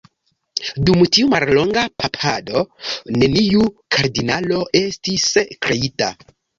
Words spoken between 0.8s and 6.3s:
Dum tiu mallonga papado neniu kardinalo estis kreita.